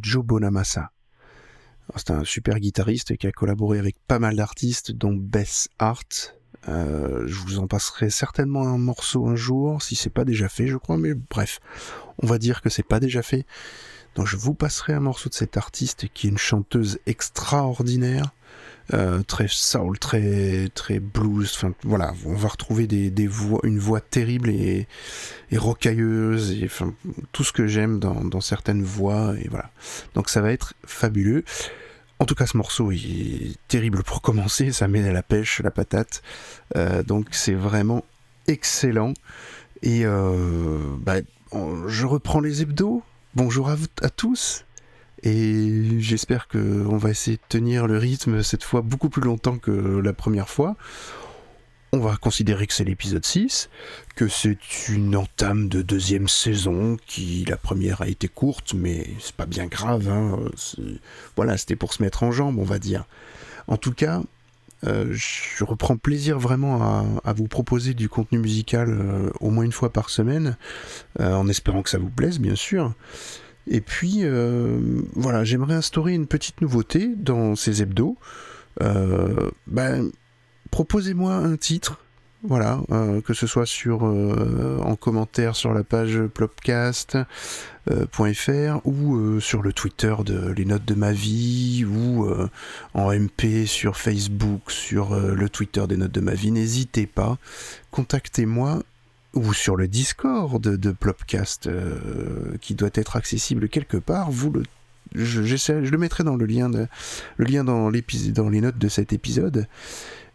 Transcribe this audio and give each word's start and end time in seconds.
Joe 0.00 0.24
Bonamassa. 0.24 0.90
C'est 1.96 2.10
un 2.10 2.24
super 2.24 2.58
guitariste 2.60 3.16
qui 3.16 3.26
a 3.26 3.32
collaboré 3.32 3.78
avec 3.78 3.96
pas 4.06 4.18
mal 4.18 4.36
d'artistes, 4.36 4.92
dont 4.92 5.14
Bess 5.14 5.68
Hart. 5.78 6.36
Euh, 6.68 7.26
je 7.26 7.34
vous 7.40 7.58
en 7.58 7.66
passerai 7.66 8.10
certainement 8.10 8.68
un 8.68 8.78
morceau 8.78 9.26
un 9.26 9.34
jour, 9.34 9.82
si 9.82 9.96
c'est 9.96 10.10
pas 10.10 10.24
déjà 10.24 10.48
fait, 10.48 10.66
je 10.66 10.76
crois, 10.76 10.98
mais 10.98 11.14
bref, 11.14 11.58
on 12.22 12.26
va 12.26 12.38
dire 12.38 12.60
que 12.60 12.68
c'est 12.68 12.86
pas 12.86 13.00
déjà 13.00 13.22
fait. 13.22 13.46
Donc 14.14 14.26
je 14.26 14.36
vous 14.36 14.54
passerai 14.54 14.92
un 14.92 15.00
morceau 15.00 15.28
de 15.28 15.34
cette 15.34 15.56
artiste 15.56 16.08
qui 16.12 16.26
est 16.26 16.30
une 16.30 16.38
chanteuse 16.38 16.98
extraordinaire, 17.06 18.32
euh, 18.92 19.22
très 19.22 19.46
soul, 19.48 19.98
très 19.98 20.68
très 20.74 20.98
blues. 20.98 21.52
Enfin 21.54 21.72
voilà, 21.84 22.12
on 22.24 22.34
va 22.34 22.48
retrouver 22.48 22.86
des, 22.86 23.10
des 23.10 23.26
voix, 23.26 23.60
une 23.62 23.78
voix 23.78 24.00
terrible 24.00 24.50
et, 24.50 24.88
et 25.50 25.58
rocailleuse, 25.58 26.52
et 26.52 26.68
tout 27.32 27.44
ce 27.44 27.52
que 27.52 27.66
j'aime 27.66 28.00
dans, 28.00 28.40
certaines 28.40 28.82
voix. 28.82 29.34
Et 29.38 29.48
voilà. 29.48 29.70
Donc 30.14 30.28
ça 30.28 30.40
va 30.40 30.52
être 30.52 30.74
fabuleux. 30.84 31.44
En 32.18 32.26
tout 32.26 32.34
cas, 32.34 32.46
ce 32.46 32.56
morceau 32.56 32.90
est 32.92 33.56
terrible 33.68 34.02
pour 34.02 34.22
commencer, 34.22 34.72
ça 34.72 34.88
met 34.88 35.08
à 35.08 35.12
la 35.12 35.22
pêche, 35.22 35.60
la 35.60 35.70
patate. 35.70 36.22
Euh, 36.76 37.02
donc 37.02 37.28
c'est 37.30 37.54
vraiment 37.54 38.04
excellent. 38.48 39.14
Et 39.82 40.04
euh, 40.04 40.78
bah, 40.98 41.16
je 41.86 42.06
reprends 42.06 42.40
les 42.40 42.62
hebdos. 42.62 43.02
Bonjour 43.34 43.70
à, 43.70 43.76
à 44.02 44.10
tous. 44.10 44.64
Et 45.22 45.98
j'espère 45.98 46.48
qu'on 46.48 46.96
va 46.96 47.10
essayer 47.10 47.36
de 47.36 47.42
tenir 47.48 47.86
le 47.86 47.98
rythme 47.98 48.42
cette 48.42 48.64
fois 48.64 48.80
beaucoup 48.80 49.10
plus 49.10 49.22
longtemps 49.22 49.58
que 49.58 49.70
la 49.70 50.12
première 50.12 50.48
fois 50.48 50.76
on 51.92 51.98
va 51.98 52.16
considérer 52.16 52.66
que 52.66 52.72
c'est 52.72 52.84
l'épisode 52.84 53.24
6, 53.24 53.68
que 54.14 54.28
c'est 54.28 54.88
une 54.88 55.16
entame 55.16 55.68
de 55.68 55.82
deuxième 55.82 56.28
saison, 56.28 56.96
qui 57.06 57.44
la 57.48 57.56
première 57.56 58.02
a 58.02 58.08
été 58.08 58.28
courte, 58.28 58.74
mais 58.74 59.08
c'est 59.18 59.34
pas 59.34 59.46
bien 59.46 59.66
grave. 59.66 60.08
Hein, 60.08 60.38
voilà, 61.34 61.56
c'était 61.56 61.76
pour 61.76 61.92
se 61.92 62.02
mettre 62.02 62.22
en 62.22 62.30
jambe, 62.30 62.58
on 62.58 62.64
va 62.64 62.78
dire. 62.78 63.06
En 63.66 63.76
tout 63.76 63.92
cas, 63.92 64.22
euh, 64.86 65.08
je 65.10 65.64
reprends 65.64 65.96
plaisir 65.96 66.38
vraiment 66.38 67.20
à, 67.24 67.32
vous 67.32 67.48
proposer 67.48 67.92
du 67.92 68.08
contenu 68.08 68.38
musical 68.38 68.88
euh, 68.88 69.30
au 69.40 69.50
moins 69.50 69.64
une 69.64 69.72
fois 69.72 69.92
par 69.92 70.10
semaine, 70.10 70.56
euh, 71.18 71.34
en 71.34 71.48
espérant 71.48 71.82
que 71.82 71.90
ça 71.90 71.98
vous 71.98 72.08
plaise, 72.08 72.38
bien 72.38 72.54
sûr. 72.54 72.94
Et 73.66 73.80
puis, 73.80 74.24
voilà, 75.14 75.44
j'aimerais 75.44 75.74
instaurer 75.74 76.14
une 76.14 76.26
petite 76.26 76.60
nouveauté 76.60 77.10
dans 77.16 77.56
ces 77.56 77.82
hebdos. 77.82 78.16
ben, 78.78 80.10
proposez-moi 80.70 81.34
un 81.34 81.56
titre, 81.56 81.98
voilà, 82.42 82.80
euh, 82.90 83.20
que 83.20 83.34
ce 83.34 83.46
soit 83.46 83.66
sur 83.66 84.06
euh, 84.06 84.78
en 84.82 84.96
commentaire 84.96 85.56
sur 85.56 85.74
la 85.74 85.84
page 85.84 86.18
plopcast.fr 86.32 87.26
euh, 87.90 88.80
ou 88.84 89.40
sur 89.40 89.62
le 89.62 89.72
Twitter 89.74 90.14
de 90.24 90.50
les 90.52 90.64
notes 90.64 90.86
de 90.86 90.94
ma 90.94 91.12
vie 91.12 91.84
ou 91.84 92.26
en 92.94 93.12
MP 93.12 93.66
sur 93.66 93.98
Facebook, 93.98 94.70
sur 94.70 95.14
le 95.14 95.48
Twitter 95.48 95.86
des 95.86 95.98
notes 95.98 96.12
de 96.12 96.20
ma 96.20 96.34
vie. 96.34 96.50
N'hésitez 96.50 97.06
pas, 97.06 97.36
contactez-moi 97.90 98.82
ou 99.34 99.52
sur 99.52 99.76
le 99.76 99.88
Discord 99.88 100.60
de 100.60 100.90
Plopcast 100.92 101.68
qui 102.60 102.74
doit 102.74 102.90
être 102.94 103.16
accessible 103.16 103.68
quelque 103.68 103.96
part. 103.96 104.30
Vous 104.30 104.50
le 104.50 104.62
je, 105.14 105.42
je 105.42 105.72
le 105.72 105.98
mettrai 105.98 106.24
dans 106.24 106.36
le 106.36 106.46
lien, 106.46 106.70
le 106.70 107.44
lien 107.44 107.64
dans, 107.64 107.90
dans 107.90 108.48
les 108.48 108.60
notes 108.60 108.78
de 108.78 108.88
cet 108.88 109.12
épisode. 109.12 109.66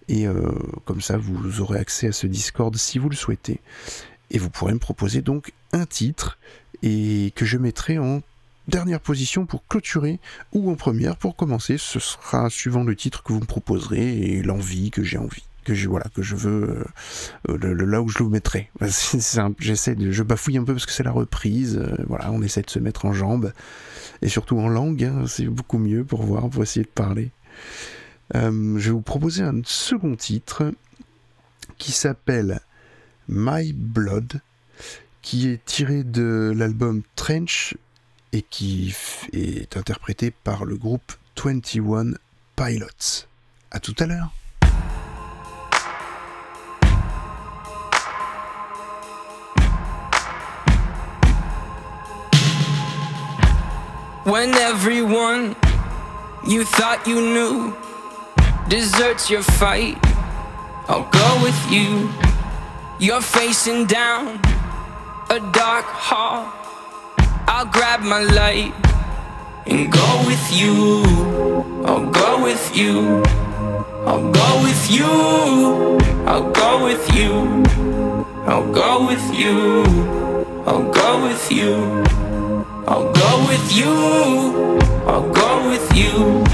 Et 0.07 0.27
euh, 0.27 0.51
comme 0.85 1.01
ça, 1.01 1.17
vous 1.17 1.61
aurez 1.61 1.79
accès 1.79 2.07
à 2.07 2.11
ce 2.11 2.27
Discord 2.27 2.75
si 2.75 2.99
vous 2.99 3.09
le 3.09 3.15
souhaitez. 3.15 3.59
Et 4.31 4.37
vous 4.37 4.49
pourrez 4.49 4.73
me 4.73 4.79
proposer 4.79 5.21
donc 5.21 5.53
un 5.71 5.85
titre 5.85 6.37
et 6.83 7.31
que 7.35 7.45
je 7.45 7.57
mettrai 7.57 7.97
en 7.97 8.21
dernière 8.67 8.99
position 8.99 9.45
pour 9.45 9.65
clôturer 9.67 10.19
ou 10.51 10.69
en 10.71 10.75
première 10.75 11.17
pour 11.17 11.35
commencer. 11.35 11.77
Ce 11.77 11.99
sera 11.99 12.49
suivant 12.49 12.83
le 12.83 12.95
titre 12.95 13.23
que 13.23 13.33
vous 13.33 13.39
me 13.39 13.45
proposerez 13.45 14.17
et 14.19 14.43
l'envie 14.43 14.91
que 14.91 15.03
j'ai 15.03 15.17
envie 15.17 15.43
que 15.65 15.73
je 15.73 15.89
voilà 15.89 16.05
que 16.15 16.21
je 16.21 16.35
veux 16.35 16.85
euh, 17.49 17.57
le, 17.57 17.73
là 17.73 18.01
où 18.01 18.07
je 18.07 18.19
le 18.19 18.29
mettrai 18.29 18.69
j'essaie 19.59 19.95
de 19.95 20.11
je 20.11 20.23
bafouille 20.23 20.57
un 20.57 20.63
peu 20.63 20.73
parce 20.73 20.85
que 20.85 20.91
c'est 20.93 21.03
la 21.03 21.11
reprise 21.11 21.77
euh, 21.77 21.97
voilà 22.07 22.31
on 22.31 22.41
essaie 22.41 22.61
de 22.61 22.69
se 22.69 22.79
mettre 22.79 23.05
en 23.05 23.11
jambe 23.11 23.51
et 24.21 24.29
surtout 24.29 24.57
en 24.59 24.69
langue 24.69 25.03
hein, 25.03 25.25
c'est 25.27 25.45
beaucoup 25.45 25.79
mieux 25.79 26.05
pour 26.05 26.23
voir 26.23 26.49
pour 26.49 26.63
essayer 26.63 26.85
de 26.85 26.89
parler 26.89 27.31
euh, 28.33 28.77
je 28.77 28.85
vais 28.85 28.91
vous 28.91 29.01
proposer 29.01 29.43
un 29.43 29.61
second 29.65 30.15
titre 30.15 30.71
qui 31.77 31.91
s'appelle 31.91 32.59
My 33.27 33.73
Blood, 33.73 34.41
qui 35.21 35.49
est 35.49 35.63
tiré 35.65 36.03
de 36.03 36.53
l'album 36.55 37.03
Trench 37.15 37.75
et 38.31 38.41
qui 38.41 38.95
est 39.33 39.77
interprété 39.77 40.31
par 40.31 40.65
le 40.65 40.75
groupe 40.75 41.13
21 41.43 42.13
Pilots. 42.55 43.27
À 43.71 43.79
tout 43.79 43.95
à 43.99 44.05
l'heure. 44.05 44.31
When 54.25 54.55
everyone 54.55 55.55
you 56.47 56.65
thought 56.65 57.05
you 57.05 57.21
knew 57.21 57.77
deserts 58.67 59.29
your 59.29 59.43
fight, 59.43 59.99
I'll 60.89 61.07
go 61.11 61.43
with 61.43 61.61
you. 61.69 62.09
You're 62.97 63.21
facing 63.21 63.85
down 63.85 64.39
a 65.29 65.39
dark 65.53 65.85
hall. 65.85 66.51
I'll 67.47 67.67
grab 67.67 67.99
my 68.01 68.23
light 68.23 68.73
and 69.67 69.91
go 69.91 70.23
with 70.25 70.51
you. 70.51 71.03
I'll 71.85 72.09
go 72.09 72.41
with 72.41 72.75
you. 72.75 73.21
I'll 74.09 74.31
go 74.31 74.63
with 74.63 74.89
you. 74.89 75.99
I'll 76.25 76.49
go 76.49 76.83
with 76.83 77.13
you. 77.13 77.63
I'll 78.47 78.73
go 78.73 79.05
with 79.05 79.35
you. 79.35 79.83
I'll 80.65 80.91
go 80.91 81.21
with 81.21 81.51
you. 81.51 82.24
I'll 82.87 83.11
go 83.11 83.45
with 83.47 83.75
you. 83.75 84.77
I'll 85.07 85.31
go 85.31 85.69
with 85.69 85.97
you 85.97 86.44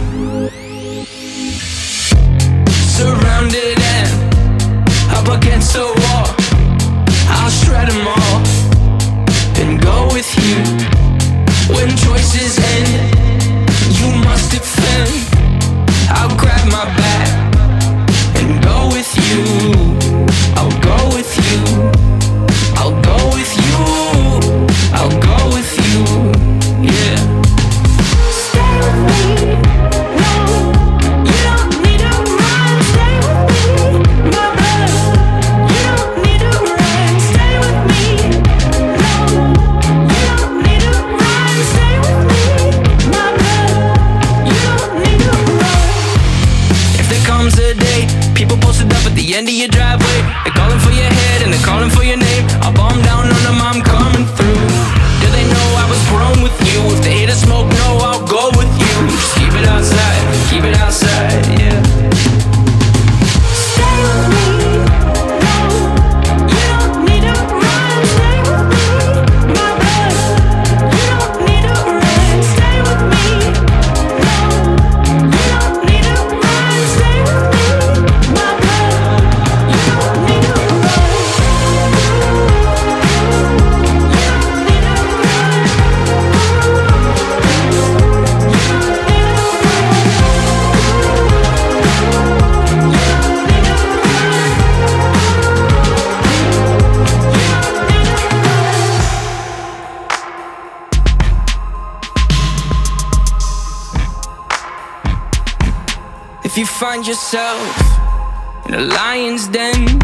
yourself 107.11 108.67
in 108.67 108.73
a 108.73 108.79
lion's 108.79 109.49
den. 109.49 109.99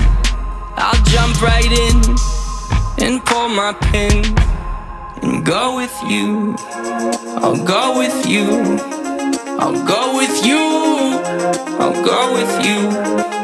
I'll 0.76 1.02
jump 1.06 1.42
right 1.42 1.72
in 1.86 1.98
and 3.02 3.24
pull 3.26 3.48
my 3.48 3.72
pin 3.92 4.26
and 5.24 5.46
go 5.46 5.78
with 5.78 5.96
you. 6.10 6.58
I'll 7.42 7.64
go 7.64 7.98
with 7.98 8.28
you. 8.28 8.50
I'll 9.58 9.88
go 9.88 10.18
with 10.18 10.46
you. 10.46 10.66
I'll 11.80 12.04
go 12.04 12.34
with 12.34 12.66
you. 12.66 13.37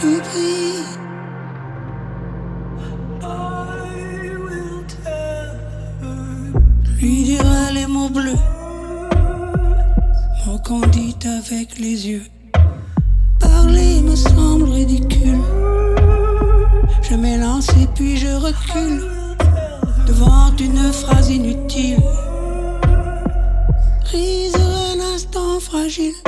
tout. 0.00 0.22
Lui 6.98 7.24
dira 7.24 7.70
les 7.72 7.86
mots 7.86 8.08
bleus, 8.10 8.38
mon 10.46 10.58
candide 10.58 11.26
avec 11.26 11.78
les 11.78 12.08
yeux. 12.08 12.22
Parler 13.38 14.00
me 14.02 14.16
semble 14.16 14.68
ridicule. 14.68 15.40
Je 17.02 17.14
m'élance 17.14 17.68
et 17.70 17.86
puis 17.94 18.16
je 18.16 18.28
recule 18.28 19.02
devant 20.06 20.54
une 20.58 20.92
phrase 20.92 21.30
inutile. 21.30 22.02
Rise 24.12 24.56
un 24.56 25.14
instant 25.14 25.58
fragile 25.60 26.19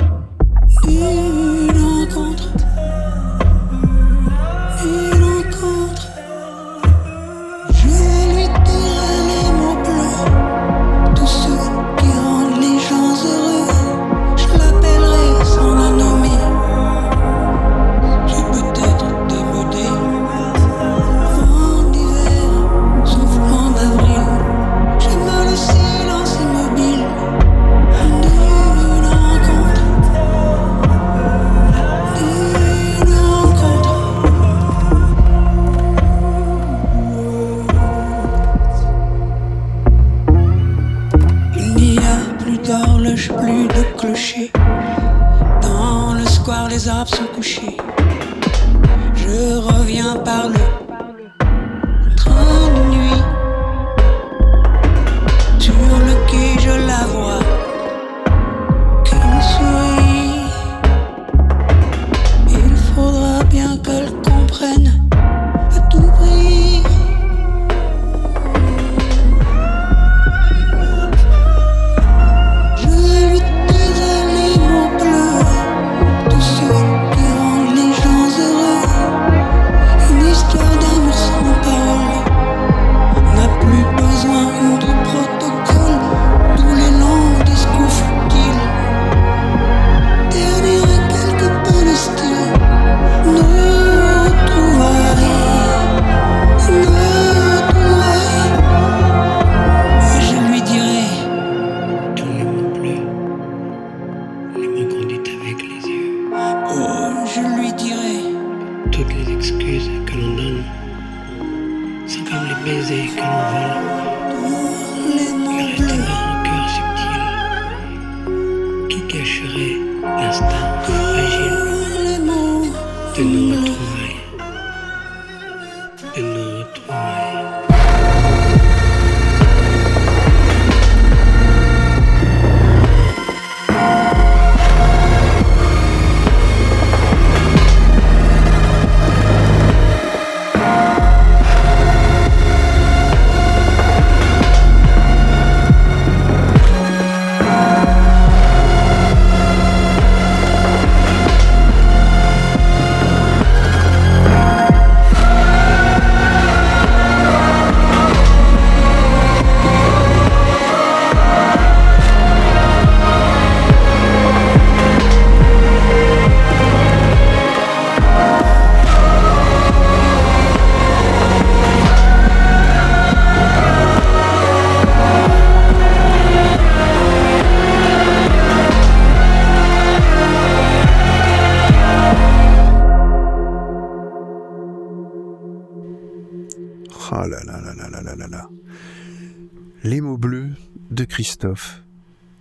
Christophe. 191.22 191.84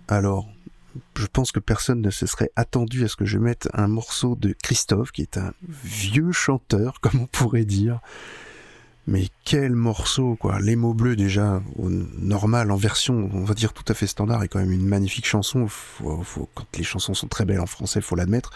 Alors, 0.08 0.48
je 1.16 1.26
pense 1.26 1.52
que 1.52 1.60
personne 1.60 2.00
ne 2.00 2.10
se 2.10 2.26
serait 2.26 2.50
attendu 2.56 3.04
à 3.04 3.08
ce 3.08 3.14
que 3.14 3.24
je 3.24 3.38
mette 3.38 3.68
un 3.74 3.86
morceau 3.86 4.34
de 4.34 4.56
Christophe, 4.60 5.12
qui 5.12 5.22
est 5.22 5.38
un 5.38 5.54
vieux 5.84 6.32
chanteur, 6.32 6.98
comme 7.00 7.20
on 7.20 7.26
pourrait 7.26 7.64
dire. 7.64 8.00
Mais 9.06 9.28
quel 9.44 9.76
morceau, 9.76 10.34
quoi. 10.34 10.58
Les 10.58 10.74
mots 10.74 10.94
bleus, 10.94 11.14
déjà, 11.14 11.62
normal, 11.78 12.72
en 12.72 12.76
version, 12.76 13.30
on 13.32 13.44
va 13.44 13.54
dire 13.54 13.72
tout 13.72 13.84
à 13.86 13.94
fait 13.94 14.08
standard, 14.08 14.42
est 14.42 14.48
quand 14.48 14.58
même 14.58 14.72
une 14.72 14.88
magnifique 14.88 15.26
chanson. 15.26 15.68
quand 16.00 16.66
les 16.76 16.82
chansons 16.82 17.14
sont 17.14 17.28
très 17.28 17.44
belles 17.44 17.60
en 17.60 17.66
français, 17.66 18.00
faut 18.00 18.16
l'admettre. 18.16 18.50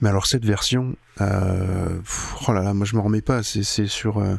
Mais 0.00 0.08
alors 0.10 0.26
cette 0.26 0.44
version, 0.44 0.96
euh, 1.20 1.98
oh 2.46 2.52
là 2.52 2.62
là, 2.62 2.74
moi 2.74 2.86
je 2.86 2.96
me 2.96 3.00
remets 3.00 3.22
pas. 3.22 3.42
C'est 3.42 3.86
sur 3.86 4.18
euh, 4.18 4.36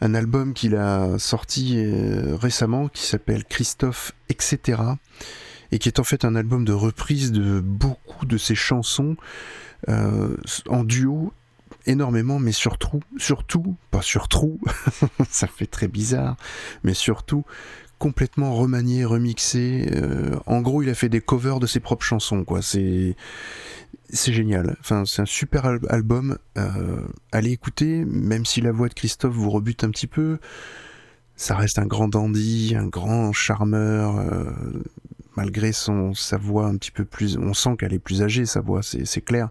un 0.00 0.14
album 0.14 0.54
qu'il 0.54 0.76
a 0.76 1.18
sorti 1.18 1.74
euh, 1.76 2.36
récemment 2.36 2.88
qui 2.88 3.02
s'appelle 3.04 3.44
Christophe 3.44 4.12
etc. 4.28 4.82
et 5.70 5.78
qui 5.78 5.88
est 5.88 5.98
en 5.98 6.04
fait 6.04 6.24
un 6.24 6.34
album 6.34 6.64
de 6.64 6.72
reprise 6.72 7.32
de 7.32 7.60
beaucoup 7.60 8.26
de 8.26 8.36
ses 8.36 8.54
chansons 8.54 9.16
en 9.86 10.82
duo 10.82 11.32
énormément, 11.86 12.40
mais 12.40 12.52
surtout, 12.52 13.00
surtout, 13.16 13.76
pas 13.92 14.02
surtout, 14.02 14.60
ça 15.30 15.46
fait 15.46 15.66
très 15.66 15.86
bizarre, 15.86 16.36
mais 16.82 16.94
surtout 16.94 17.44
complètement 17.98 18.54
remanié, 18.54 19.04
remixé. 19.04 19.90
en 20.46 20.60
gros, 20.60 20.82
il 20.82 20.88
a 20.88 20.94
fait 20.94 21.08
des 21.08 21.20
covers 21.20 21.60
de 21.60 21.66
ses 21.66 21.80
propres 21.80 22.04
chansons, 22.04 22.44
quoi. 22.44 22.62
C'est 22.62 23.16
c'est 24.10 24.32
génial. 24.32 24.76
C'est 24.82 25.20
un 25.20 25.26
super 25.26 25.66
album. 25.88 26.38
Euh, 26.56 27.06
allez 27.32 27.50
écouter, 27.50 28.04
même 28.06 28.46
si 28.46 28.60
la 28.60 28.72
voix 28.72 28.88
de 28.88 28.94
Christophe 28.94 29.34
vous 29.34 29.50
rebute 29.50 29.84
un 29.84 29.90
petit 29.90 30.06
peu. 30.06 30.38
Ça 31.36 31.54
reste 31.56 31.78
un 31.78 31.86
grand 31.86 32.08
dandy, 32.08 32.74
un 32.76 32.86
grand 32.86 33.32
charmeur. 33.32 34.18
Euh, 34.18 34.50
malgré 35.36 35.72
son 35.72 36.14
sa 36.14 36.36
voix 36.36 36.66
un 36.66 36.76
petit 36.76 36.90
peu 36.90 37.04
plus, 37.04 37.36
on 37.36 37.54
sent 37.54 37.76
qu'elle 37.78 37.92
est 37.92 37.98
plus 37.98 38.22
âgée, 38.22 38.46
sa 38.46 38.60
voix, 38.60 38.80
c'est 38.82 39.20
clair. 39.20 39.50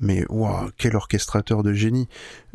Mais 0.00 0.24
waouh, 0.28 0.70
quel 0.76 0.94
orchestrateur 0.94 1.62
de 1.62 1.72
génie 1.72 2.08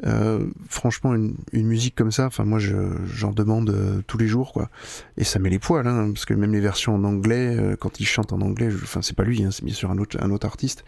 euh, 0.06 0.46
Franchement, 0.70 1.16
une, 1.16 1.36
musique 1.54 1.96
comme 1.96 2.12
ça, 2.12 2.28
enfin 2.28 2.44
moi 2.44 2.60
j'en 2.60 3.32
demande 3.32 3.72
euh, 3.72 4.02
tous 4.06 4.20
les 4.20 4.28
jours 4.28 4.54
quoi. 4.54 4.70
Et 5.18 5.24
ça 5.24 5.40
met 5.40 5.50
les 5.50 5.58
poils, 5.58 5.88
hein, 5.88 6.12
parce 6.14 6.26
que 6.26 6.36
même 6.36 6.54
les 6.54 6.60
versions 6.60 6.94
en 6.94 7.04
anglais, 7.04 7.58
euh, 7.58 7.76
quand 7.76 8.00
il 8.00 8.06
chante 8.06 8.32
en 8.32 8.42
anglais, 8.42 8.70
enfin 8.72 9.02
c'est 9.02 9.16
pas 9.16 9.24
lui, 9.24 9.44
hein, 9.44 9.50
c'est 9.52 9.66
bien 9.66 9.74
sûr 9.74 9.90
un 9.90 9.98
autre, 9.98 10.46
artiste. 10.46 10.84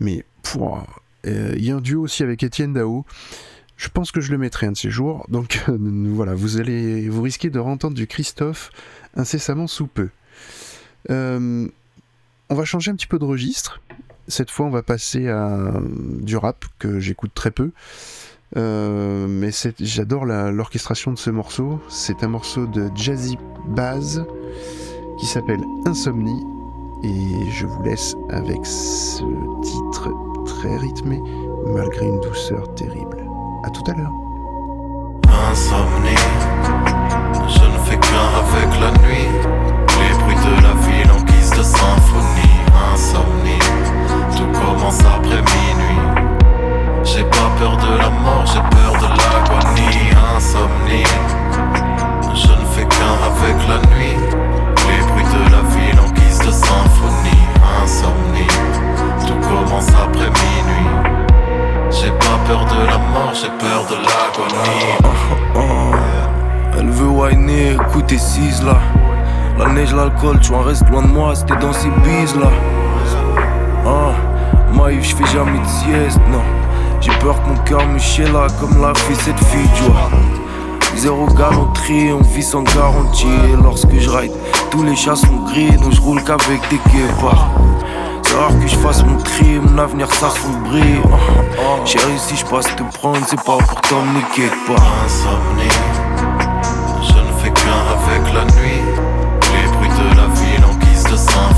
Mais 0.00 0.24
il 1.24 1.64
y 1.64 1.70
a 1.70 1.76
un 1.76 1.80
duo 1.80 2.02
aussi 2.02 2.22
avec 2.22 2.42
Étienne 2.42 2.72
Dao. 2.72 3.04
Je 3.76 3.88
pense 3.88 4.10
que 4.10 4.20
je 4.20 4.32
le 4.32 4.38
mettrai 4.38 4.66
un 4.66 4.72
de 4.72 4.76
ces 4.76 4.90
jours. 4.90 5.24
Donc 5.28 5.64
voilà, 5.68 6.34
vous 6.34 6.58
allez, 6.58 7.08
vous 7.08 7.22
risquez 7.22 7.50
de 7.50 7.60
entendre 7.60 7.94
du 7.94 8.06
Christophe 8.08 8.70
incessamment 9.14 9.68
sous 9.68 9.86
peu. 9.86 10.08
on 11.08 11.70
va 12.50 12.64
changer 12.64 12.90
un 12.90 12.96
petit 12.96 13.06
peu 13.06 13.20
de 13.20 13.24
registre 13.24 13.80
cette 14.28 14.50
fois, 14.50 14.66
on 14.66 14.70
va 14.70 14.82
passer 14.82 15.28
à 15.28 15.72
du 16.20 16.36
rap 16.36 16.64
que 16.78 16.98
j'écoute 16.98 17.32
très 17.34 17.50
peu. 17.50 17.70
Euh, 18.56 19.26
mais 19.28 19.50
j'adore 19.80 20.24
l'orchestration 20.24 21.12
de 21.12 21.18
ce 21.18 21.30
morceau. 21.30 21.80
C'est 21.88 22.22
un 22.22 22.28
morceau 22.28 22.66
de 22.66 22.90
Jazzy 22.94 23.38
Baz 23.66 24.24
qui 25.18 25.26
s'appelle 25.26 25.60
Insomnie. 25.86 26.42
Et 27.04 27.50
je 27.50 27.66
vous 27.66 27.82
laisse 27.82 28.16
avec 28.30 28.64
ce 28.64 29.22
titre 29.62 30.10
très 30.46 30.76
rythmé, 30.76 31.20
malgré 31.66 32.06
une 32.06 32.20
douceur 32.20 32.72
terrible. 32.74 33.22
A 33.64 33.70
tout 33.70 33.84
à 33.90 33.94
l'heure. 33.94 34.12
Insomnie, 35.50 36.16
je 37.48 37.64
ne 37.64 37.78
fais 37.84 37.98
qu'un 37.98 38.28
avec 38.40 38.80
la 38.80 38.90
nuit. 39.02 39.28
Les 39.98 40.18
bruits 40.18 40.36
de 40.36 40.62
la 40.62 40.74
ville 40.86 41.10
en 41.10 41.22
guise 41.24 41.50
de 41.50 41.62
symphonie. 41.62 42.56
Insomnie 42.92 43.45
tout 44.36 44.46
commence 44.60 45.00
après 45.00 45.40
minuit. 45.40 46.00
J'ai 47.02 47.24
pas 47.24 47.50
peur 47.58 47.76
de 47.76 47.98
la 47.98 48.10
mort, 48.10 48.44
j'ai 48.46 48.60
peur 48.60 48.92
de 49.00 49.08
l'agonie, 49.08 50.10
insomnie. 50.36 51.04
Je 52.34 52.52
ne 52.52 52.66
fais 52.74 52.86
qu'un 52.86 53.16
avec 53.30 53.56
la 53.68 53.78
nuit. 53.94 54.16
Les 54.88 55.02
bruits 55.06 55.24
de 55.24 55.42
la 55.50 55.62
ville 55.74 55.98
en 56.00 56.10
guise 56.12 56.38
de 56.40 56.50
symphonie, 56.50 57.46
insomnie. 57.82 58.52
Tout 59.26 59.40
commence 59.48 59.88
après 59.88 60.28
minuit. 60.28 60.90
J'ai 61.90 62.10
pas 62.10 62.38
peur 62.46 62.64
de 62.66 62.86
la 62.86 62.98
mort, 62.98 63.32
j'ai 63.32 63.48
peur 63.48 63.86
de 63.88 63.96
l'agonie. 63.96 65.16
Elle 66.78 66.90
veut 66.90 67.08
whiner, 67.08 67.72
écouter 67.72 68.18
6 68.18 68.62
là. 68.64 68.78
La 69.58 69.72
neige, 69.72 69.94
l'alcool, 69.94 70.38
tu 70.40 70.52
en 70.52 70.60
restes 70.60 70.86
loin 70.90 71.00
de 71.00 71.06
moi, 71.06 71.34
c'était 71.34 71.56
dans 71.56 71.72
ces 71.72 71.88
bises 71.88 72.36
là. 72.36 72.50
Ah 73.86 74.25
je 74.92 75.16
fais 75.16 75.26
jamais 75.32 75.58
de 75.58 75.66
sieste, 75.66 76.20
non. 76.30 76.42
J'ai 77.00 77.10
peur 77.18 77.42
que 77.42 77.48
mon 77.48 77.56
cœur 77.64 77.86
me 77.88 77.98
là 78.32 78.46
comme 78.60 78.80
l'a 78.80 78.94
fait 78.94 79.14
cette 79.14 79.38
fille, 79.44 79.68
tu 79.74 79.82
vois. 79.84 80.10
Zéro 80.96 81.26
galanterie, 81.26 82.12
on 82.12 82.22
vit 82.22 82.42
sans 82.42 82.62
garantie. 82.62 83.26
Lorsque 83.62 83.98
je 83.98 84.08
ride, 84.08 84.32
tous 84.70 84.82
les 84.82 84.96
chats 84.96 85.16
sont 85.16 85.44
gris, 85.46 85.72
donc 85.76 85.92
je 85.92 86.00
roule 86.00 86.22
qu'avec 86.22 86.60
des 86.70 86.80
guépards. 86.90 87.50
C'est 88.22 88.36
rare 88.36 88.58
que 88.60 88.66
je 88.66 88.76
fasse 88.76 89.04
mon 89.04 89.16
tri, 89.18 89.58
mon 89.60 89.78
avenir 89.78 90.12
s'assombrit. 90.12 91.00
Chérie, 91.84 92.18
si 92.18 92.36
je 92.36 92.44
passe 92.44 92.66
te 92.76 92.82
prendre, 92.98 93.18
c'est 93.26 93.36
pas 93.36 93.58
pour 93.58 93.80
t'emmener 93.82 94.22
pas. 94.66 94.82
Insomnie, 95.04 95.76
je 97.02 97.18
ne 97.18 97.32
fais 97.40 97.50
qu'un 97.50 97.82
avec 97.94 98.32
la 98.32 98.44
nuit. 98.56 98.82
Les 99.52 99.68
bruits 99.76 99.88
de 99.88 100.16
la 100.16 100.26
ville 100.26 100.64
en 100.64 100.74
guise 100.84 101.04
de 101.04 101.16
symphonie. 101.16 101.55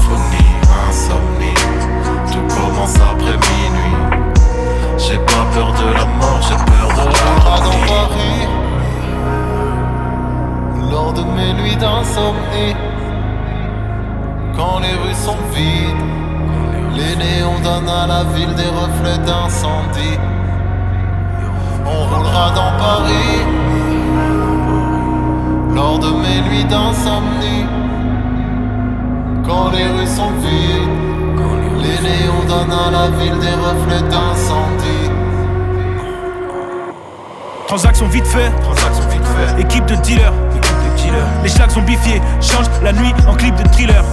Commence 2.79 2.95
après 2.97 3.33
minuit. 3.33 3.97
J'ai 4.99 5.17
pas 5.17 5.45
peur 5.53 5.73
de 5.73 5.93
la 5.95 6.05
mort, 6.05 6.41
j'ai 6.43 6.55
peur 6.55 6.89
de 6.95 7.11
la 7.11 7.57
dans 7.67 7.81
Paris, 7.93 8.47
lors 10.89 11.13
de 11.13 11.23
mes 11.23 11.55
nuits 11.55 11.77
d'insomnie. 11.77 12.77
Quand 14.57 14.79
les 14.79 14.95
rues 14.95 15.15
sont 15.15 15.37
vides, 15.53 16.05
les 16.95 17.17
néons 17.17 17.59
donnent 17.65 17.89
à 17.89 18.07
la 18.07 18.25
ville 18.33 18.55
des 18.55 18.69
reflets 18.69 19.19
d'incendie. 19.27 20.19
On 21.85 22.15
roulera 22.15 22.51
dans 22.51 22.79
Paris, 22.79 23.43
lors 25.75 25.99
de 25.99 26.11
mes 26.11 26.49
nuits 26.49 26.65
d'insomnie. 26.65 27.67
Quand 29.45 29.71
les 29.73 29.87
rues 29.89 30.07
sont 30.07 30.31
vides. 30.43 31.08
Les 31.81 32.01
néons 32.03 32.45
donnent 32.47 32.73
à 32.73 32.91
la 32.91 33.09
ville 33.19 33.39
des 33.39 33.55
reflets 33.55 34.09
d'incendie. 34.09 35.11
Transaction 37.67 38.09
vite 38.09 38.27
fait, 38.27 38.51
Transaction 38.63 39.09
vite 39.09 39.25
fait. 39.25 39.61
Équipe 39.61 39.87
de 39.87 39.95
dealers, 39.97 40.33
Les 41.43 41.49
schlags 41.49 41.71
sont 41.71 41.83
bifiés, 41.83 42.21
change 42.41 42.67
la 42.83 42.93
nuit 42.93 43.15
en 43.27 43.35
clip 43.35 43.55
de 43.55 43.69
thriller. 43.69 44.05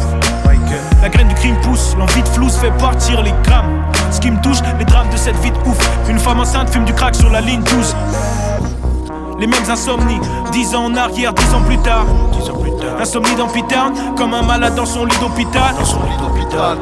La 1.01 1.10
graine 1.10 1.28
du 1.28 1.36
crime 1.36 1.56
pousse, 1.62 1.95
l'envie 1.97 2.23
de 2.23 2.28
flouze 2.30 2.56
fait 2.58 2.71
partir 2.78 3.21
les 3.21 3.34
grammes. 3.43 3.84
Ce 4.12 4.19
qui 4.19 4.32
me 4.32 4.41
touche, 4.41 4.58
les 4.80 4.86
drames 4.86 5.10
de 5.10 5.17
cette 5.17 5.38
vie 5.38 5.51
de 5.51 5.58
ouf. 5.69 5.78
Une 6.10 6.19
femme 6.19 6.39
enceinte 6.39 6.69
fume 6.71 6.86
du 6.86 6.93
crack 6.93 7.15
sur 7.15 7.30
la 7.30 7.41
ligne 7.41 7.62
12. 7.62 7.95
Les 9.39 9.47
mêmes 9.47 9.69
insomnies, 9.69 10.19
dix 10.51 10.75
ans 10.75 10.85
en 10.85 10.95
arrière, 10.95 11.33
dix 11.33 11.53
ans 11.53 11.61
plus 11.61 11.77
tard. 11.79 12.05
Insomnie 12.99 13.35
dans 13.35 13.47
comme 14.15 14.33
un 14.33 14.41
malade 14.41 14.75
dans 14.75 14.85
son 14.85 15.05
lit 15.05 15.17
d'hôpital. 15.19 15.75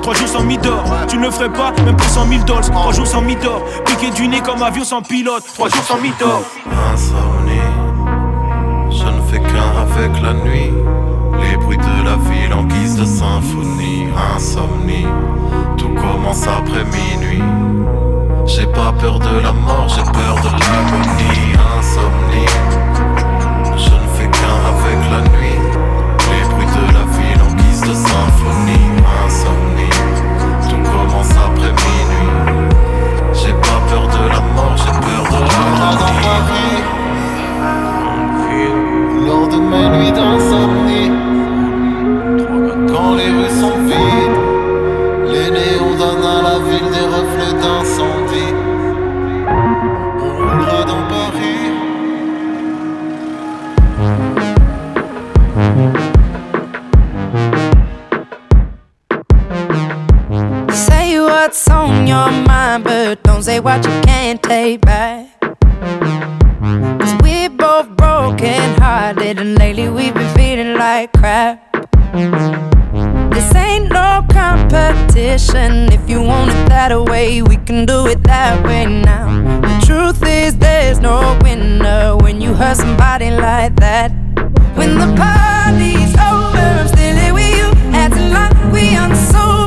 Trois 0.02 0.14
jours 0.14 0.28
sans 0.28 0.44
mi-d'or, 0.44 0.84
tu 1.08 1.18
ne 1.18 1.24
le 1.24 1.32
ferais 1.32 1.52
pas, 1.52 1.72
même 1.84 1.96
pour 1.96 2.08
100 2.08 2.28
000 2.28 2.44
dollars. 2.44 2.62
Trois 2.62 2.94
jours 2.94 3.08
sans 3.08 3.22
mi-d'or, 3.22 3.62
piqué 3.86 4.12
du 4.12 4.28
nez 4.28 4.42
comme 4.42 4.62
avion 4.62 4.84
sans 4.84 5.02
pilote. 5.02 5.44
Trois 5.54 5.70
jours 5.70 5.84
sans 5.84 5.98
mi-d'or. 5.98 6.44
Insomnie, 6.94 7.60
je 8.92 9.06
ne 9.06 9.22
fais 9.30 9.40
qu'un 9.40 9.82
avec 9.82 10.22
la 10.22 10.34
nuit. 10.34 10.72
Les 11.42 11.58
bruits 11.58 11.78
de 11.78 12.06
la 12.06 12.16
ville 12.30 12.54
en 12.54 12.64
guise 12.64 12.96
de 12.98 13.06
symphonie. 13.06 14.08
Insomnie, 14.36 15.08
tout 15.78 15.90
commence 15.90 16.48
après 16.48 16.84
minuit. 16.86 17.42
J'ai 18.46 18.68
pas 18.68 18.92
peur 19.00 19.20
de 19.20 19.40
la 19.40 19.52
mort, 19.54 19.88
j'ai 19.88 20.04
peur 20.04 20.36
de 20.44 20.50
l'agonie. 20.50 21.54
Insomnie, 21.80 22.52
je 23.78 23.94
ne 23.94 24.08
fais 24.16 24.28
qu'un 24.28 24.60
avec 24.74 25.00
la 25.12 25.22
nuit. 25.32 25.60
Les 26.30 26.44
bruits 26.50 26.68
de 26.68 26.86
la 26.94 27.04
ville 27.16 27.42
en 27.42 27.52
guise 27.56 27.82
de 27.82 27.94
symphonie. 27.94 28.90
Insomnie, 29.26 29.98
tout 30.70 30.84
commence 30.92 31.32
après 31.32 31.74
minuit. 31.84 32.32
J'ai 33.34 33.54
pas 33.54 33.80
peur 33.90 34.06
de 34.08 34.24
la 34.30 34.42
mort, 34.56 34.76
j'ai 34.78 34.94
peur 35.06 35.24
de 35.32 35.40
l'agonie. 35.82 36.84
Lors 39.26 39.48
de 39.48 39.58
mes 39.58 39.88
nuits 39.98 40.12
d'insomnie, 40.12 41.12
say 63.44 63.60
what 63.60 63.84
you 63.84 63.92
can't 64.02 64.42
take 64.42 64.80
back. 64.82 65.28
Cause 65.42 67.14
we 67.22 67.50
both 67.50 67.90
broken 67.98 68.62
hearted, 68.80 69.38
and 69.38 69.60
lately 69.60 69.90
we've 69.90 70.14
been 70.14 70.34
feeling 70.34 70.78
like 70.78 71.12
crap. 71.12 71.60
This 73.34 73.54
ain't 73.54 73.92
no 73.92 74.26
competition. 74.32 75.92
If 75.92 76.10
you 76.10 76.22
want 76.22 76.52
it 76.52 76.70
that 76.70 76.92
way, 77.12 77.42
we 77.42 77.58
can 77.58 77.86
do 77.86 78.08
it 78.08 78.24
that 78.24 78.66
way 78.66 78.86
now. 78.86 79.28
The 79.62 79.86
truth 79.86 80.24
is, 80.26 80.58
there's 80.58 81.00
no 81.00 81.38
winner 81.44 82.16
when 82.24 82.40
you 82.40 82.54
hurt 82.54 82.78
somebody 82.78 83.30
like 83.30 83.76
that. 83.76 84.10
When 84.78 84.98
the 84.98 85.10
party's 85.18 86.14
over, 86.30 86.66
I'm 86.80 86.88
still 86.88 87.16
here 87.18 87.34
with 87.34 87.58
you, 87.60 87.70
acting 87.94 88.32
like 88.32 88.56
we 88.72 88.96
sober. 89.32 89.63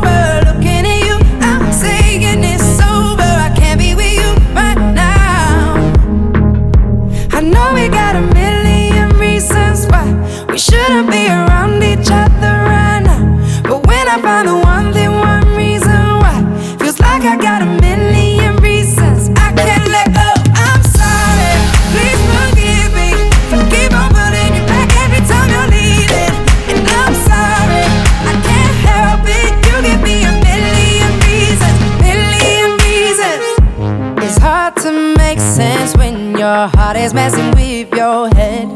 Is 37.06 37.14
messing 37.14 37.52
with 37.52 37.88
your 37.94 38.28
head. 38.34 38.66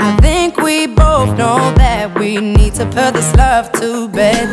I 0.00 0.16
think 0.22 0.56
we 0.56 0.86
both 0.86 1.36
know 1.36 1.60
that 1.76 2.18
we 2.18 2.38
need 2.38 2.72
to 2.76 2.86
put 2.86 3.12
this 3.12 3.30
love 3.36 3.70
to 3.72 4.08
bed. 4.08 4.48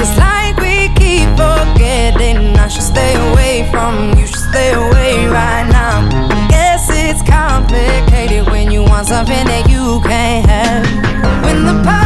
It's 0.00 0.16
like 0.16 0.56
we 0.56 0.88
keep 0.96 1.28
forgetting. 1.36 2.56
I 2.56 2.68
should 2.68 2.88
stay 2.94 3.12
away 3.32 3.68
from 3.70 4.16
you, 4.16 4.26
should 4.26 4.48
stay 4.52 4.72
away 4.72 5.26
right 5.26 5.68
now. 5.70 6.08
I 6.08 6.48
guess 6.48 6.88
it's 6.88 7.20
complicated 7.28 8.46
when 8.46 8.70
you 8.70 8.82
want 8.82 9.06
something 9.08 9.44
that 9.52 9.68
you 9.68 10.00
can't 10.08 10.46
have. 10.48 10.84
When 11.44 11.66
the 11.66 12.03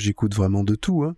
j'écoute 0.00 0.34
vraiment 0.34 0.64
de 0.64 0.74
tout. 0.74 1.04
Hein. 1.04 1.14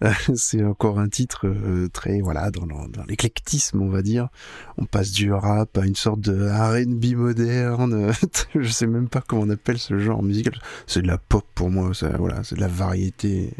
C'est 0.34 0.64
encore 0.64 0.98
un 0.98 1.08
titre 1.08 1.46
euh, 1.46 1.88
très 1.88 2.20
voilà 2.20 2.50
dans, 2.50 2.66
l'éclectisme 3.08 3.80
on 3.80 3.88
va 3.88 4.02
dire. 4.02 4.28
On 4.76 4.84
passe 4.84 5.12
du 5.12 5.32
rap 5.32 5.78
à 5.78 5.86
une 5.86 5.94
sorte 5.94 6.20
de 6.20 6.48
R&B 6.48 7.16
moderne. 7.16 8.12
Je 8.54 8.68
sais 8.68 8.86
même 8.86 9.08
pas 9.08 9.22
comment 9.26 9.42
on 9.42 9.50
appelle 9.50 9.78
ce 9.78 9.98
genre 9.98 10.22
musical. 10.22 10.54
C'est 10.86 11.02
de 11.02 11.06
la 11.06 11.18
pop 11.18 11.44
pour 11.54 11.70
moi. 11.70 11.92
Voilà, 12.18 12.42
c'est 12.44 12.56
de 12.56 12.60
la 12.60 12.68
variété. 12.68 13.54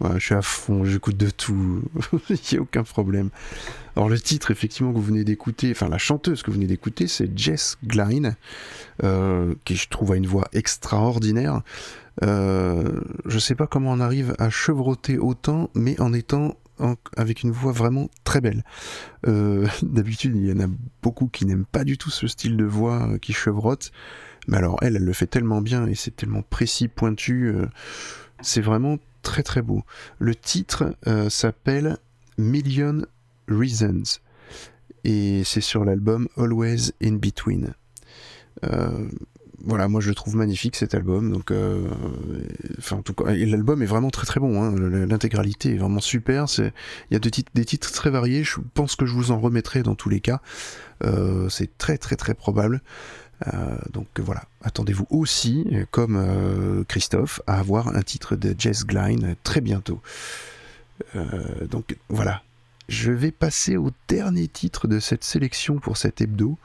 Je 0.00 0.18
suis 0.20 0.34
à 0.34 0.42
fond, 0.42 0.84
j'écoute 0.84 1.16
de 1.16 1.28
tout. 1.28 1.82
Il 2.30 2.36
n'y 2.52 2.58
a 2.58 2.62
aucun 2.62 2.84
problème. 2.84 3.30
Alors 3.96 4.08
le 4.08 4.18
titre 4.18 4.52
effectivement 4.52 4.92
que 4.92 4.96
vous 4.96 5.02
venez 5.02 5.24
d'écouter, 5.24 5.72
enfin 5.72 5.88
la 5.88 5.98
chanteuse 5.98 6.42
que 6.42 6.52
vous 6.52 6.54
venez 6.54 6.68
d'écouter, 6.68 7.08
c'est 7.08 7.36
Jess 7.36 7.76
Glynn, 7.84 8.36
euh, 9.02 9.54
qui 9.64 9.74
je 9.74 9.88
trouve 9.88 10.12
a 10.12 10.16
une 10.16 10.26
voix 10.26 10.46
extraordinaire. 10.52 11.62
Euh, 12.22 13.00
je 13.26 13.38
sais 13.38 13.54
pas 13.54 13.66
comment 13.66 13.92
on 13.92 14.00
arrive 14.00 14.34
à 14.38 14.50
chevroter 14.50 15.18
autant, 15.18 15.70
mais 15.74 16.00
en 16.00 16.12
étant 16.12 16.56
avec 17.16 17.42
une 17.42 17.50
voix 17.50 17.72
vraiment 17.72 18.08
très 18.22 18.40
belle. 18.40 18.62
Euh, 19.26 19.66
D'habitude, 19.82 20.36
il 20.36 20.46
y 20.46 20.52
en 20.52 20.60
a 20.60 20.68
beaucoup 21.02 21.26
qui 21.26 21.44
n'aiment 21.44 21.66
pas 21.66 21.82
du 21.84 21.98
tout 21.98 22.10
ce 22.10 22.28
style 22.28 22.56
de 22.56 22.64
voix 22.64 23.08
euh, 23.08 23.18
qui 23.18 23.32
chevrotte, 23.32 23.90
mais 24.46 24.58
alors 24.58 24.78
elle, 24.82 24.94
elle 24.96 25.04
le 25.04 25.12
fait 25.12 25.26
tellement 25.26 25.60
bien 25.60 25.86
et 25.86 25.96
c'est 25.96 26.14
tellement 26.14 26.42
précis, 26.42 26.86
pointu, 26.88 27.52
c'est 28.40 28.60
vraiment 28.60 28.98
très 29.22 29.42
très 29.42 29.60
beau. 29.60 29.82
Le 30.18 30.34
titre 30.34 30.94
s'appelle 31.28 31.98
Million 32.38 33.02
Reasons 33.48 34.20
et 35.04 35.42
c'est 35.44 35.60
sur 35.60 35.84
l'album 35.84 36.28
Always 36.38 36.92
in 37.02 37.16
Between. 37.16 37.74
Voilà, 39.64 39.88
moi 39.88 40.00
je 40.00 40.12
trouve 40.12 40.36
magnifique 40.36 40.76
cet 40.76 40.94
album. 40.94 41.42
Euh, 41.50 41.88
l'album 43.26 43.82
est 43.82 43.86
vraiment 43.86 44.10
très 44.10 44.26
très 44.26 44.38
bon. 44.38 44.62
hein, 44.62 44.74
L'intégralité 44.76 45.74
est 45.74 45.78
vraiment 45.78 46.00
super. 46.00 46.46
Il 46.58 46.72
y 47.10 47.16
a 47.16 47.18
des 47.18 47.64
titres, 47.64 47.92
très 47.92 48.10
variés. 48.10 48.44
Je 48.44 48.60
pense 48.74 48.94
que 48.94 49.04
je 49.04 49.14
vous 49.14 49.32
en 49.32 49.40
remettrai 49.40 49.82
dans 49.82 49.96
tous 49.96 50.08
les 50.08 50.20
cas. 50.20 50.40
Euh, 51.04 51.48
c'est 51.48 51.76
très 51.76 51.98
très 51.98 52.16
très 52.16 52.34
probable. 52.34 52.82
Euh, 53.46 53.78
donc 53.92 54.06
voilà, 54.18 54.44
attendez-vous 54.62 55.06
aussi, 55.10 55.66
comme 55.90 56.84
Christophe, 56.88 57.40
à 57.46 57.58
avoir 57.58 57.88
un 57.88 58.02
titre 58.02 58.36
de 58.36 58.54
Glynn 58.84 59.24
euh, 59.24 59.34
très 59.42 59.60
bientôt. 59.60 60.00
Donc 61.70 61.96
voilà, 62.08 62.42
je 62.88 63.12
vais 63.12 63.30
passer 63.30 63.76
au 63.76 63.90
dernier 64.08 64.48
titre 64.48 64.88
de 64.88 64.98
cette 64.98 65.22
sélection 65.22 65.78
pour 65.78 65.96
cet 65.96 66.20
hebdo. 66.20 66.58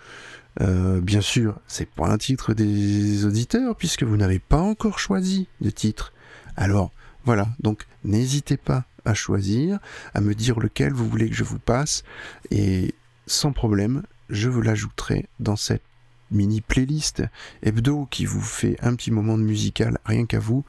Euh, 0.62 1.02
bien 1.02 1.22
sûr, 1.22 1.60
c'est 1.68 1.89
pas 1.89 2.08
un 2.08 2.18
titre 2.18 2.54
des 2.54 3.26
auditeurs 3.26 3.76
puisque 3.76 4.04
vous 4.04 4.18
n'avez 4.18 4.39
pas 4.39 4.62
encore 4.62 5.00
choisi 5.00 5.48
de 5.62 5.70
titre. 5.70 6.13
Alors 6.56 6.92
voilà, 7.26 7.48
donc 7.60 7.86
n'hésitez 8.04 8.58
pas 8.58 8.86
à 9.06 9.13
choisir, 9.13 9.80
à 10.13 10.22
me 10.22 10.36
dire 10.36 10.60
lequel 10.60 10.94
vous 10.94 11.10
voulez 11.10 11.30
que 11.30 11.36
je 11.36 11.44
vous 11.44 11.60
passe 11.60 12.04
et 12.52 12.94
sans 13.28 13.52
problème, 13.52 14.04
je 14.30 14.50
vous 14.50 14.62
l'ajouterai 14.62 15.28
dans 15.39 15.56
cette 15.56 15.84
mini 16.32 16.62
playlist 16.62 17.24
hebdo 17.62 18.08
qui 18.10 18.26
vous 18.26 18.42
fait 18.42 18.76
un 18.82 18.96
petit 18.96 19.12
moment 19.12 19.38
de 19.38 19.44
musical 19.44 19.98
rien 20.06 20.26
qu'à 20.26 20.39
vous, 20.39 20.66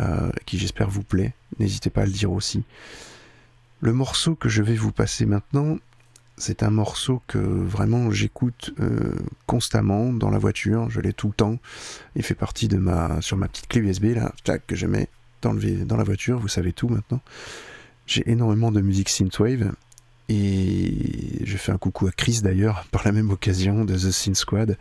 euh, 0.00 0.30
qui 0.46 0.58
j'espère 0.58 0.90
vous 0.90 1.02
plaît. 1.02 1.34
N'hésitez 1.58 1.90
pas 1.90 2.02
à 2.02 2.06
le 2.06 2.12
dire 2.12 2.32
aussi. 2.32 2.64
Le 3.80 3.92
morceau 3.92 4.34
que 4.34 4.48
je 4.48 4.62
vais 4.62 4.74
vous 4.74 4.92
passer 4.92 5.26
maintenant 5.26 5.78
c'est 6.38 6.62
un 6.62 6.70
morceau 6.70 7.22
que 7.26 7.38
vraiment 7.38 8.10
j'écoute 8.10 8.74
euh, 8.80 9.14
constamment 9.46 10.12
dans 10.12 10.30
la 10.30 10.38
voiture, 10.38 10.90
je 10.90 11.00
l'ai 11.00 11.12
tout 11.12 11.28
le 11.28 11.34
temps. 11.34 11.58
Il 12.14 12.22
fait 12.22 12.34
partie 12.34 12.68
de 12.68 12.76
ma 12.76 13.20
sur 13.20 13.36
ma 13.36 13.48
petite 13.48 13.68
clé 13.68 13.80
USB 13.80 14.14
là, 14.14 14.32
que 14.58 14.76
je 14.76 14.86
mets 14.86 15.08
dans, 15.42 15.52
le, 15.52 15.84
la 15.88 16.04
voiture, 16.04 16.38
vous 16.38 16.48
savez 16.48 16.72
tout 16.72 16.88
maintenant. 16.88 17.20
J'ai 18.06 18.28
énormément 18.30 18.70
de 18.70 18.80
musique 18.80 19.08
synthwave 19.08 19.72
et 20.28 21.42
je 21.44 21.56
fais 21.56 21.72
un 21.72 21.78
coucou 21.78 22.06
à 22.06 22.12
Chris 22.12 22.40
d'ailleurs 22.42 22.84
par 22.90 23.02
la 23.04 23.12
même 23.12 23.30
occasion 23.30 23.84
de 23.84 23.94
The 23.94 24.10
Synth 24.10 24.36
Squad. 24.36 24.76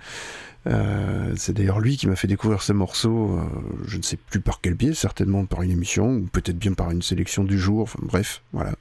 Euh, 0.68 1.34
c'est 1.36 1.54
d'ailleurs 1.54 1.80
lui 1.80 1.96
qui 1.96 2.08
m'a 2.08 2.16
fait 2.16 2.28
découvrir 2.28 2.64
ce 2.64 2.74
morceau, 2.74 3.38
euh, 3.38 3.46
je 3.86 3.98
ne 3.98 4.02
sais 4.02 4.18
plus 4.18 4.40
par 4.40 4.62
quel 4.62 4.74
biais, 4.74 4.96
certainement 4.96 5.46
par 5.46 5.62
une 5.62 5.70
émission, 5.70 6.16
ou 6.16 6.26
peut-être 6.26 6.58
bien 6.58 6.74
par 6.74 6.90
une 6.90 7.04
sélection 7.04 7.44
du 7.44 7.60
jour, 7.60 7.84
enfin 7.84 8.00
bref, 8.02 8.42
voilà. 8.52 8.74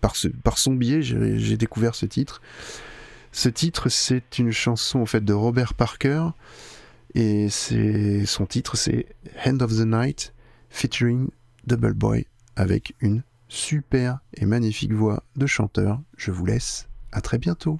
Par, 0.00 0.16
son 0.58 0.74
biais, 0.74 1.02
j'ai 1.02 1.56
découvert 1.56 1.94
ce 1.94 2.06
titre. 2.06 2.40
Ce 3.32 3.48
titre, 3.48 3.88
c'est 3.88 4.38
une 4.38 4.50
chanson 4.50 5.00
en 5.00 5.06
fait 5.06 5.24
de 5.24 5.32
Robert 5.32 5.74
Parker, 5.74 6.28
et 7.14 7.48
c'est 7.48 8.26
son 8.26 8.46
titre, 8.46 8.76
c'est 8.76 9.06
Hand 9.44 9.62
of 9.62 9.72
the 9.72 9.86
Night, 9.86 10.32
featuring 10.68 11.28
Double 11.66 11.94
Boy, 11.94 12.26
avec 12.56 12.94
une 13.00 13.22
super 13.48 14.18
et 14.34 14.46
magnifique 14.46 14.92
voix 14.92 15.22
de 15.36 15.46
chanteur. 15.46 16.00
Je 16.16 16.30
vous 16.30 16.46
laisse, 16.46 16.88
à 17.12 17.20
très 17.20 17.38
bientôt. 17.38 17.78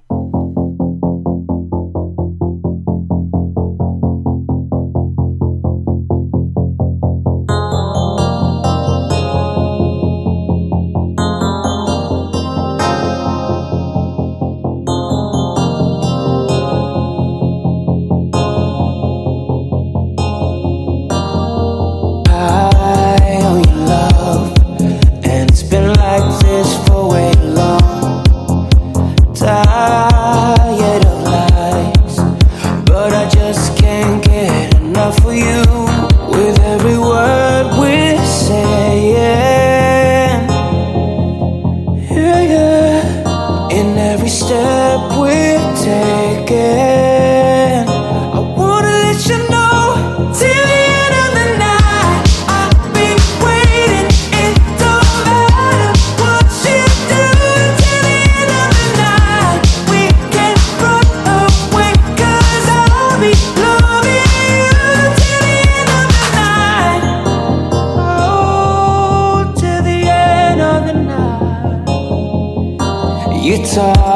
guitar 73.71 74.10